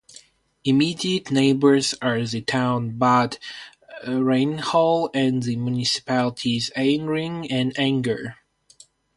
[0.63, 3.37] Immediate neighbours are the town Bad
[4.03, 8.37] Reichenhall and the municipalities Ainring and Anger.